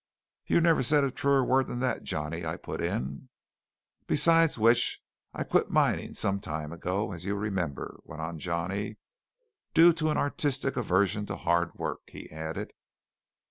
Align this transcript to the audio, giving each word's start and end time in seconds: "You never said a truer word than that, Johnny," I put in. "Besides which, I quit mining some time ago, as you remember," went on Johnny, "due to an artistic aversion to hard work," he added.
"You 0.47 0.61
never 0.61 0.81
said 0.81 1.03
a 1.03 1.11
truer 1.11 1.45
word 1.45 1.67
than 1.67 1.79
that, 1.81 2.01
Johnny," 2.03 2.43
I 2.43 2.57
put 2.57 2.81
in. 2.81 3.29
"Besides 4.07 4.57
which, 4.57 4.99
I 5.31 5.43
quit 5.43 5.69
mining 5.69 6.15
some 6.15 6.39
time 6.39 6.73
ago, 6.73 7.11
as 7.11 7.23
you 7.23 7.35
remember," 7.35 8.01
went 8.03 8.23
on 8.23 8.39
Johnny, 8.39 8.97
"due 9.75 9.93
to 9.93 10.09
an 10.09 10.17
artistic 10.17 10.75
aversion 10.75 11.27
to 11.27 11.35
hard 11.35 11.75
work," 11.75 12.01
he 12.09 12.31
added. 12.31 12.73